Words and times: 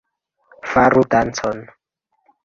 Faru 0.69 1.03
dancon 1.11 1.57